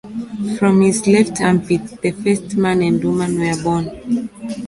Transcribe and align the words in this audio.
From 0.57 0.81
his 0.81 1.05
left 1.05 1.39
armpit, 1.41 2.01
the 2.01 2.09
first 2.09 2.57
man 2.57 2.81
and 2.81 3.03
woman 3.03 3.37
were 3.39 3.61
born. 3.63 4.27